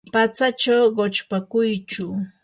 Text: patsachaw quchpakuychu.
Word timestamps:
patsachaw 0.13 0.83
quchpakuychu. 0.95 2.05